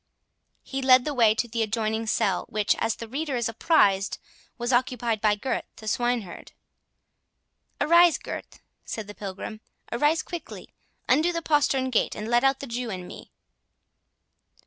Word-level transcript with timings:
He 0.63 0.81
led 0.81 1.05
the 1.05 1.13
way 1.13 1.35
to 1.35 1.47
the 1.47 1.61
adjoining 1.61 2.07
cell, 2.07 2.47
which, 2.49 2.75
as 2.79 2.95
the 2.95 3.07
reader 3.07 3.35
is 3.35 3.47
apprised, 3.47 4.17
was 4.57 4.73
occupied 4.73 5.21
by 5.21 5.35
Gurth 5.35 5.65
the 5.75 5.87
swineherd.—"Arise, 5.87 8.17
Gurth," 8.17 8.61
said 8.83 9.05
the 9.05 9.13
Pilgrim, 9.13 9.61
"arise 9.91 10.23
quickly. 10.23 10.73
Undo 11.07 11.31
the 11.31 11.43
postern 11.43 11.91
gate, 11.91 12.15
and 12.15 12.27
let 12.27 12.43
out 12.43 12.61
the 12.61 12.65
Jew 12.65 12.89
and 12.89 13.07
me." 13.07 13.31